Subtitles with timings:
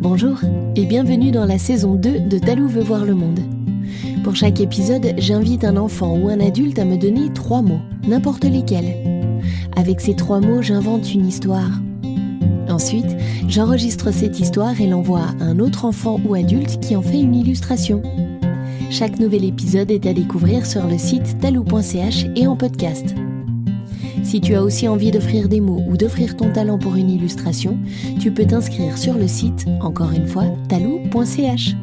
[0.00, 0.38] Bonjour
[0.76, 3.40] et bienvenue dans la saison 2 de Talou veut voir le monde.
[4.24, 8.44] Pour chaque épisode, j'invite un enfant ou un adulte à me donner trois mots, n'importe
[8.44, 8.96] lesquels.
[9.76, 11.70] Avec ces trois mots, j'invente une histoire.
[12.70, 13.14] Ensuite,
[13.46, 17.34] j'enregistre cette histoire et l'envoie à un autre enfant ou adulte qui en fait une
[17.34, 18.00] illustration.
[18.88, 23.14] Chaque nouvel épisode est à découvrir sur le site talou.ch et en podcast.
[24.24, 27.78] Si tu as aussi envie d'offrir des mots ou d'offrir ton talent pour une illustration,
[28.20, 31.74] tu peux t'inscrire sur le site, encore une fois, talou.ch.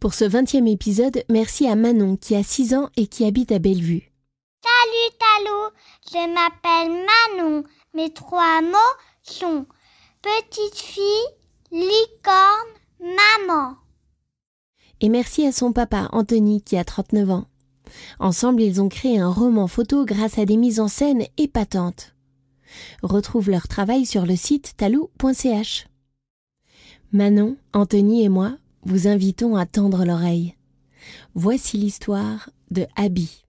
[0.00, 3.58] Pour ce 20e épisode, merci à Manon qui a 6 ans et qui habite à
[3.58, 4.12] Bellevue.
[4.62, 5.70] Salut Talou,
[6.12, 7.06] je m'appelle
[7.38, 7.64] Manon.
[7.94, 8.76] Mes trois mots
[9.22, 9.66] sont
[10.22, 11.02] petite fille,
[11.72, 12.68] licorne,
[13.00, 13.76] maman.
[15.00, 17.44] Et merci à son papa Anthony qui a 39 ans.
[18.18, 22.14] Ensemble, ils ont créé un roman photo grâce à des mises en scène épatantes.
[23.02, 25.86] Retrouve leur travail sur le site talou.ch.
[27.12, 30.54] Manon, Anthony et moi vous invitons à tendre l'oreille.
[31.34, 33.42] Voici l'histoire de Abby.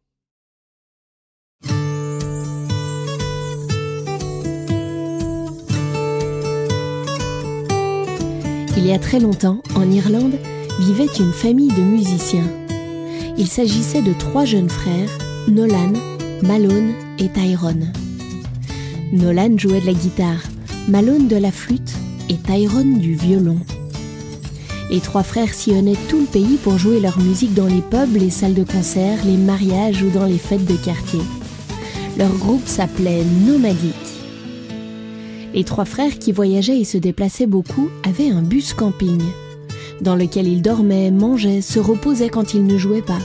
[8.77, 10.35] Il y a très longtemps, en Irlande,
[10.79, 12.66] vivait une famille de musiciens.
[13.39, 15.09] Il s'agissait de trois jeunes frères,
[15.47, 15.93] Nolan,
[16.41, 17.93] Malone et Tyrone.
[19.13, 20.41] Nolan jouait de la guitare,
[20.87, 21.93] Malone de la flûte
[22.29, 23.59] et Tyrone du violon.
[24.89, 28.31] Les trois frères sillonnaient tout le pays pour jouer leur musique dans les pubs, les
[28.31, 31.21] salles de concert, les mariages ou dans les fêtes de quartier.
[32.17, 33.93] Leur groupe s'appelait Nomadic.
[35.53, 39.21] Les trois frères qui voyageaient et se déplaçaient beaucoup avaient un bus camping
[40.01, 43.19] dans lequel ils dormaient, mangeaient, se reposaient quand ils ne jouaient pas.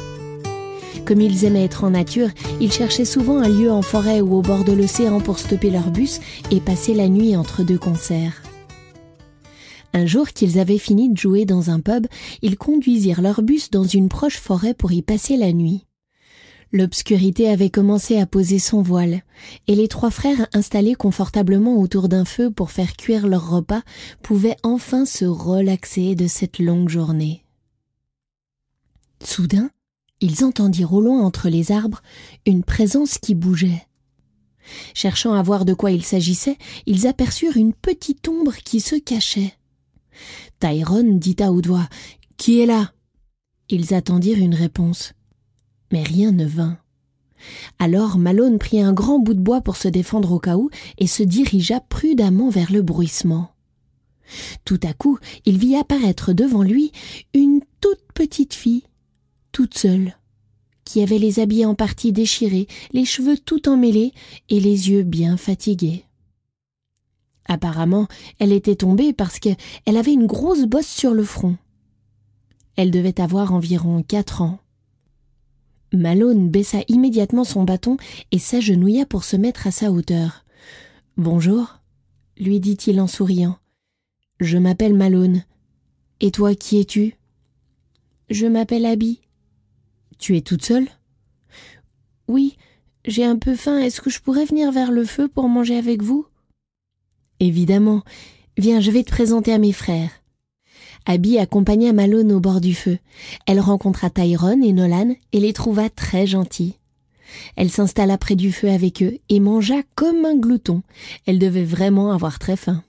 [1.04, 2.28] Comme ils aimaient être en nature,
[2.60, 5.90] ils cherchaient souvent un lieu en forêt ou au bord de l'océan pour stopper leur
[5.90, 8.42] bus et passer la nuit entre deux concerts.
[9.94, 12.06] Un jour qu'ils avaient fini de jouer dans un pub,
[12.40, 15.84] ils conduisirent leur bus dans une proche forêt pour y passer la nuit.
[16.74, 19.22] L'obscurité avait commencé à poser son voile,
[19.66, 23.82] et les trois frères installés confortablement autour d'un feu pour faire cuire leur repas
[24.22, 27.44] pouvaient enfin se relaxer de cette longue journée.
[29.22, 29.70] Soudain,
[30.20, 32.00] ils entendirent au loin entre les arbres
[32.46, 33.86] une présence qui bougeait.
[34.94, 36.56] Cherchant à voir de quoi il s'agissait,
[36.86, 39.52] ils aperçurent une petite ombre qui se cachait.
[40.58, 41.66] Tyrone dit à haute
[42.38, 42.92] Qui est là?
[43.68, 45.12] Ils attendirent une réponse
[45.92, 46.78] mais rien ne vint.
[47.78, 51.06] Alors Malone prit un grand bout de bois pour se défendre au cas où et
[51.06, 53.50] se dirigea prudemment vers le bruissement.
[54.64, 56.92] Tout à coup, il vit apparaître devant lui
[57.34, 58.84] une toute petite fille,
[59.50, 60.16] toute seule,
[60.84, 64.12] qui avait les habits en partie déchirés, les cheveux tout emmêlés
[64.48, 66.04] et les yeux bien fatigués.
[67.46, 68.06] Apparemment,
[68.38, 71.56] elle était tombée parce qu'elle avait une grosse bosse sur le front.
[72.76, 74.61] Elle devait avoir environ quatre ans.
[75.92, 77.96] Malone baissa immédiatement son bâton
[78.30, 80.44] et s'agenouilla pour se mettre à sa hauteur.
[81.16, 81.80] Bonjour,
[82.38, 83.58] lui dit-il en souriant.
[84.40, 85.44] Je m'appelle Malone.
[86.20, 87.16] Et toi, qui es-tu
[88.30, 89.20] Je m'appelle Abby.
[90.18, 90.88] Tu es toute seule
[92.26, 92.56] Oui,
[93.04, 93.78] j'ai un peu faim.
[93.78, 96.26] Est-ce que je pourrais venir vers le feu pour manger avec vous
[97.40, 98.02] Évidemment.
[98.56, 100.21] Viens, je vais te présenter à mes frères.
[101.06, 102.98] Abby accompagna Malone au bord du feu.
[103.46, 106.76] Elle rencontra Tyrone et Nolan et les trouva très gentils.
[107.56, 110.82] Elle s'installa près du feu avec eux et mangea comme un glouton.
[111.26, 112.82] Elle devait vraiment avoir très faim.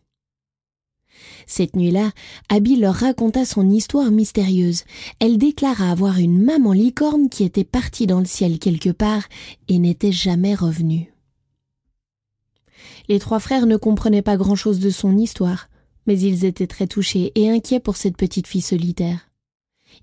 [1.45, 2.11] Cette nuit-là,
[2.49, 4.83] Abby leur raconta son histoire mystérieuse.
[5.19, 9.23] Elle déclara avoir une maman licorne qui était partie dans le ciel quelque part
[9.67, 11.11] et n'était jamais revenue.
[13.09, 15.67] Les trois frères ne comprenaient pas grand-chose de son histoire
[16.05, 19.29] mais ils étaient très touchés et inquiets pour cette petite fille solitaire.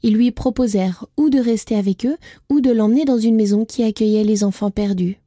[0.03, 2.17] Ils lui proposèrent ou de rester avec eux
[2.49, 5.19] ou de l'emmener dans une maison qui accueillait les enfants perdus.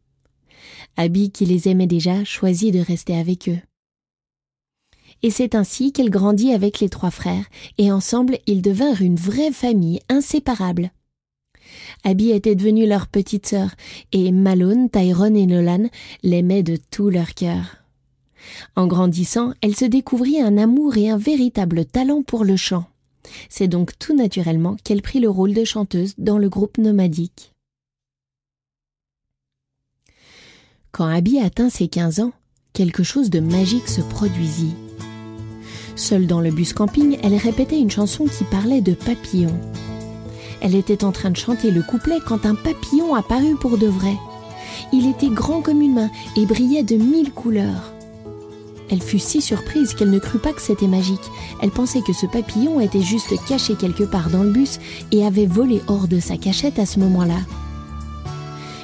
[0.95, 3.59] Abby, qui les aimait déjà, choisit de rester avec eux.
[5.22, 7.46] Et c'est ainsi qu'elle grandit avec les trois frères,
[7.78, 10.91] et ensemble ils devinrent une vraie famille inséparable.
[12.03, 13.72] Abby était devenue leur petite sœur,
[14.11, 15.87] et Malone, Tyrone et Nolan
[16.23, 17.83] l'aimaient de tout leur cœur.
[18.75, 22.85] En grandissant, elle se découvrit un amour et un véritable talent pour le chant.
[23.49, 27.53] C'est donc tout naturellement qu'elle prit le rôle de chanteuse dans le groupe nomadique.
[30.91, 32.34] Quand Abby atteint ses quinze ans,
[32.73, 34.75] quelque chose de magique se produisit.
[35.95, 39.59] Seule dans le bus camping, elle répétait une chanson qui parlait de papillons.
[40.61, 44.16] Elle était en train de chanter le couplet quand un papillon apparut pour de vrai.
[44.91, 47.93] Il était grand comme une main et brillait de mille couleurs.
[48.93, 51.31] Elle fut si surprise qu'elle ne crut pas que c'était magique.
[51.63, 54.79] Elle pensait que ce papillon était juste caché quelque part dans le bus
[55.11, 57.40] et avait volé hors de sa cachette à ce moment-là.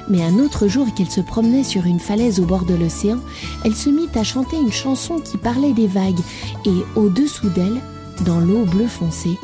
[0.08, 3.20] Mais un autre jour qu'elle se promenait sur une falaise au bord de l'océan,
[3.64, 6.18] elle se mit à chanter une chanson qui parlait des vagues,
[6.66, 7.80] et au-dessous d'elle,
[8.24, 9.38] dans l'eau bleu foncé,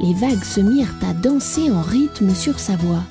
[0.00, 3.02] les vagues se mirent à danser en rythme sur sa voix.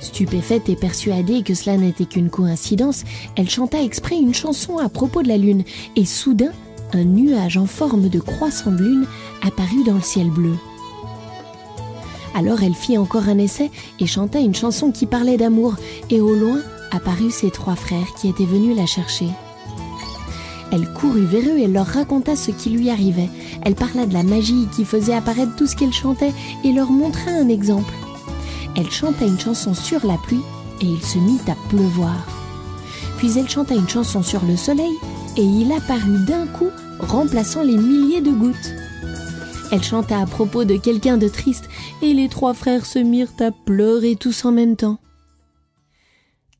[0.00, 3.04] Stupéfaite et persuadée que cela n'était qu'une coïncidence,
[3.36, 5.64] elle chanta exprès une chanson à propos de la lune,
[5.96, 6.52] et soudain,
[6.92, 9.06] un nuage en forme de croissant de lune
[9.42, 10.54] apparut dans le ciel bleu.
[12.34, 15.74] Alors elle fit encore un essai et chanta une chanson qui parlait d'amour,
[16.08, 16.60] et au loin
[16.90, 19.28] apparurent ses trois frères qui étaient venus la chercher.
[20.72, 23.28] Elle courut vers eux et leur raconta ce qui lui arrivait.
[23.62, 26.32] Elle parla de la magie qui faisait apparaître tout ce qu'elle chantait
[26.64, 27.92] et leur montra un exemple.
[28.76, 30.42] Elle chanta une chanson sur la pluie
[30.80, 32.26] et il se mit à pleuvoir.
[33.18, 34.94] Puis elle chanta une chanson sur le soleil
[35.36, 38.74] et il apparut d'un coup remplaçant les milliers de gouttes.
[39.72, 41.68] Elle chanta à propos de quelqu'un de triste
[42.02, 44.98] et les trois frères se mirent à pleurer tous en même temps.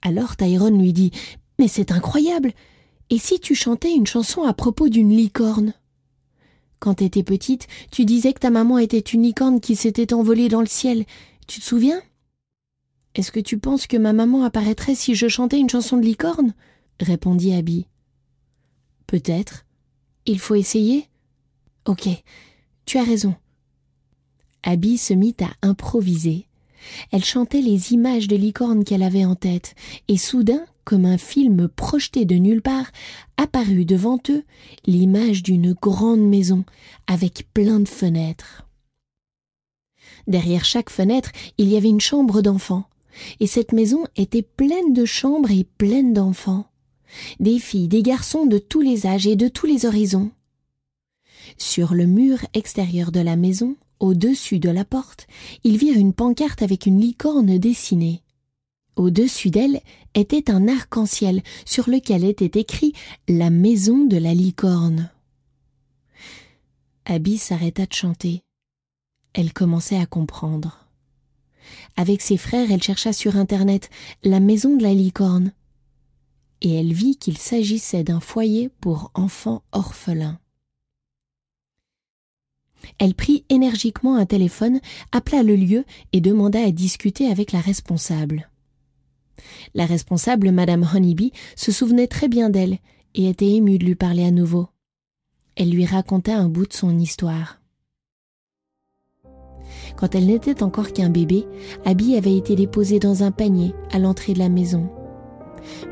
[0.02, 1.10] Alors Tyrone lui dit
[1.58, 2.52] Mais c'est incroyable
[3.10, 5.74] Et si tu chantais une chanson à propos d'une licorne?
[6.78, 10.62] Quand t'étais petite, tu disais que ta maman était une licorne qui s'était envolée dans
[10.62, 11.04] le ciel.
[11.50, 12.00] Tu te souviens?
[13.16, 16.54] Est-ce que tu penses que ma maman apparaîtrait si je chantais une chanson de licorne?
[17.00, 17.88] répondit Abby.
[19.08, 19.66] Peut-être.
[20.26, 21.08] Il faut essayer
[21.88, 22.08] Ok,
[22.86, 23.34] tu as raison.
[24.62, 26.46] Abby se mit à improviser.
[27.10, 29.74] Elle chantait les images de licornes qu'elle avait en tête,
[30.06, 32.92] et soudain, comme un film projeté de nulle part,
[33.38, 34.44] apparut devant eux
[34.86, 36.64] l'image d'une grande maison,
[37.08, 38.69] avec plein de fenêtres.
[40.30, 42.84] Derrière chaque fenêtre, il y avait une chambre d'enfants,
[43.40, 46.70] et cette maison était pleine de chambres et pleine d'enfants,
[47.40, 50.30] des filles, des garçons de tous les âges et de tous les horizons.
[51.58, 55.26] Sur le mur extérieur de la maison, au-dessus de la porte,
[55.64, 58.22] ils virent une pancarte avec une licorne dessinée.
[58.94, 59.80] Au-dessus d'elle
[60.14, 62.92] était un arc-en-ciel sur lequel était écrit
[63.26, 65.10] La maison de la licorne.
[67.04, 68.44] Abby s'arrêta de chanter.
[69.32, 70.86] Elle commençait à comprendre.
[71.96, 73.90] Avec ses frères, elle chercha sur Internet
[74.24, 75.52] la maison de la licorne.
[76.62, 80.38] Et elle vit qu'il s'agissait d'un foyer pour enfants orphelins.
[82.98, 84.80] Elle prit énergiquement un téléphone,
[85.12, 88.50] appela le lieu et demanda à discuter avec la responsable.
[89.74, 92.78] La responsable, Madame Honeybee, se souvenait très bien d'elle
[93.14, 94.68] et était émue de lui parler à nouveau.
[95.56, 97.59] Elle lui raconta un bout de son histoire.
[99.96, 101.46] Quand elle n'était encore qu'un bébé,
[101.84, 104.88] Abby avait été déposée dans un panier à l'entrée de la maison.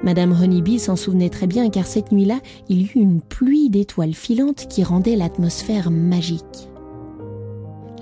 [0.03, 4.15] Madame Honeybee s'en souvenait très bien car cette nuit-là, il y eut une pluie d'étoiles
[4.15, 6.69] filantes qui rendait l'atmosphère magique.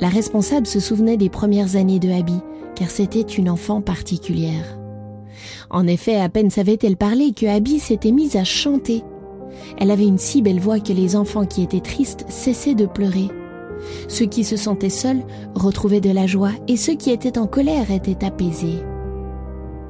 [0.01, 2.39] La responsable se souvenait des premières années de Abby,
[2.75, 4.79] car c'était une enfant particulière.
[5.71, 9.03] En effet, à peine savait-elle parler que Abby s'était mise à chanter.
[9.79, 13.29] Elle avait une si belle voix que les enfants qui étaient tristes cessaient de pleurer.
[14.09, 15.23] Ceux qui se sentaient seuls
[15.55, 18.83] retrouvaient de la joie et ceux qui étaient en colère étaient apaisés.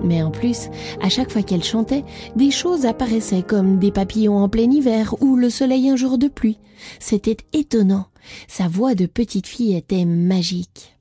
[0.03, 0.69] Mais en plus,
[1.01, 2.05] à chaque fois qu'elle chantait,
[2.37, 6.29] des choses apparaissaient comme des papillons en plein hiver ou le soleil un jour de
[6.29, 6.59] pluie.
[7.01, 8.07] C'était étonnant.
[8.49, 10.97] Sa voix de petite fille était magique.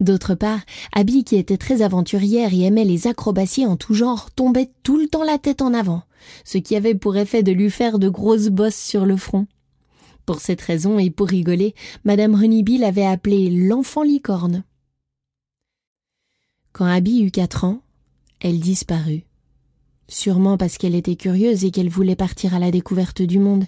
[0.00, 0.60] D'autre part,
[0.92, 5.06] Abby, qui était très aventurière et aimait les acrobaties en tout genre, tombait tout le
[5.06, 6.02] temps la tête en avant,
[6.44, 9.46] ce qui avait pour effet de lui faire de grosses bosses sur le front.
[10.26, 14.64] Pour cette raison et pour rigoler, Madame Honeybee l'avait appelée l'enfant licorne.
[16.72, 17.82] Quand Abby eut quatre ans,
[18.40, 19.24] elle disparut.
[20.08, 23.64] Sûrement parce qu'elle était curieuse et qu'elle voulait partir à la découverte du monde.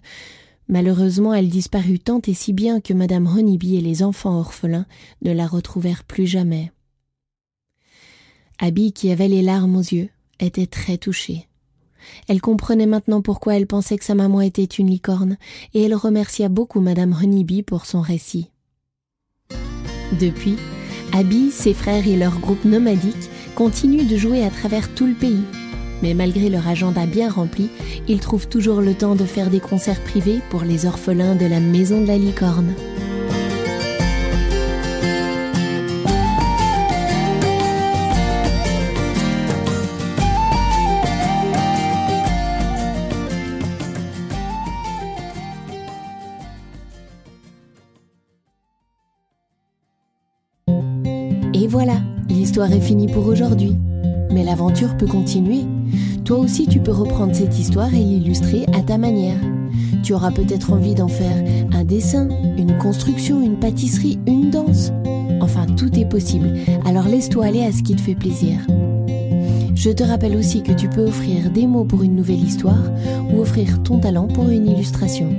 [0.69, 4.87] Malheureusement, elle disparut tant et si bien que Madame Honeybee et les enfants orphelins
[5.23, 6.73] ne la retrouvèrent plus jamais.
[8.59, 10.09] Abby, qui avait les larmes aux yeux,
[10.41, 11.46] était très touchée.
[12.29, 15.37] Elle comprenait maintenant pourquoi elle pensait que sa maman était une licorne,
[15.75, 18.51] et elle remercia beaucoup Madame Honeybee pour son récit.
[20.21, 20.57] Depuis,
[21.13, 25.45] Abby, ses frères et leur groupe nomadique continuent de jouer à travers tout le pays.
[26.03, 27.69] Mais malgré leur agenda bien rempli,
[28.07, 31.61] ils trouvent toujours le temps de faire des concerts privés pour les orphelins de la
[31.61, 32.75] Maison de la Licorne.
[51.87, 53.77] Voilà, l'histoire est finie pour aujourd'hui.
[54.33, 55.61] Mais l'aventure peut continuer.
[56.25, 59.39] Toi aussi, tu peux reprendre cette histoire et l'illustrer à ta manière.
[60.03, 62.29] Tu auras peut-être envie d'en faire un dessin,
[62.59, 64.91] une construction, une pâtisserie, une danse.
[65.41, 66.51] Enfin, tout est possible.
[66.85, 68.59] Alors laisse-toi aller à ce qui te fait plaisir.
[69.77, 72.83] Je te rappelle aussi que tu peux offrir des mots pour une nouvelle histoire
[73.33, 75.31] ou offrir ton talent pour une illustration.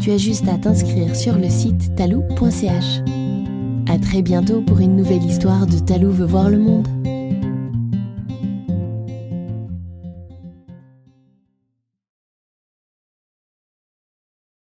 [0.00, 3.02] Tu as juste à t'inscrire sur le site talou.ch.
[3.88, 7.15] À très bientôt pour une nouvelle histoire de Talou veut voir le monde.